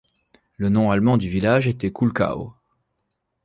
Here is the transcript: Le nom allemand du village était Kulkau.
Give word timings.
Le 0.57 0.69
nom 0.69 0.89
allemand 0.89 1.15
du 1.17 1.29
village 1.29 1.67
était 1.67 1.93
Kulkau. 1.93 2.55